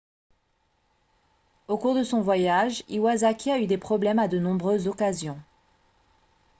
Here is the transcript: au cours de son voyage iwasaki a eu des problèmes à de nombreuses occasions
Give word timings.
au 1.67 1.77
cours 1.77 1.93
de 1.93 2.01
son 2.03 2.21
voyage 2.21 2.83
iwasaki 2.89 3.51
a 3.51 3.59
eu 3.59 3.67
des 3.67 3.77
problèmes 3.77 4.17
à 4.17 4.27
de 4.27 4.39
nombreuses 4.39 4.87
occasions 4.87 5.37